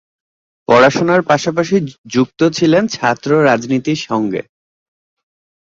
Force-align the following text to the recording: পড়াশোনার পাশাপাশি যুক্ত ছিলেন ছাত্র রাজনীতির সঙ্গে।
পড়াশোনার 0.67 1.21
পাশাপাশি 1.21 1.75
যুক্ত 2.07 2.39
ছিলেন 2.57 2.83
ছাত্র 2.87 3.29
রাজনীতির 3.43 3.99
সঙ্গে। 4.07 4.41